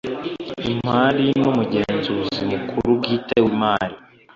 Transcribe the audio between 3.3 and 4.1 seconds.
w imari